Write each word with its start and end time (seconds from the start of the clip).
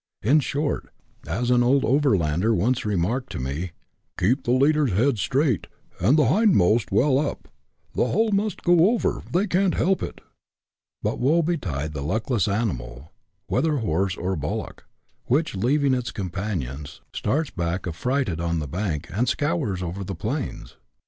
In 0.23 0.39
short, 0.39 0.89
as 1.27 1.51
an 1.51 1.61
old 1.61 1.83
overlander 1.83 2.55
once 2.55 2.87
remarked 2.87 3.31
to 3.33 3.39
me," 3.39 3.73
keep 4.19 4.41
the 4.45 4.51
leaders' 4.51 4.93
heads 4.93 5.21
straight, 5.21 5.67
and 5.99 6.17
the 6.17 6.25
hindmost 6.25 6.91
well 6.91 7.19
up, 7.19 7.47
the 7.93 8.07
whole 8.07 8.31
must 8.31 8.63
go 8.63 8.89
over; 8.89 9.21
they 9.31 9.45
can't 9.45 9.75
help 9.75 10.01
it." 10.01 10.21
But 11.03 11.19
woe 11.19 11.43
betide 11.43 11.93
the 11.93 12.01
luckless 12.01 12.47
animal, 12.47 13.11
whether 13.45 13.77
horse 13.77 14.17
or 14.17 14.35
bul 14.35 14.55
lock, 14.57 14.85
which, 15.25 15.53
leaving 15.53 15.93
its 15.93 16.09
companions, 16.11 17.01
starts 17.13 17.51
back 17.51 17.85
affrighted 17.85 18.41
on 18.41 18.57
the 18.57 18.67
bank, 18.67 19.07
and 19.13 19.29
scours 19.29 19.83
over 19.83 20.03
the 20.03 20.15
plains 20.15 20.77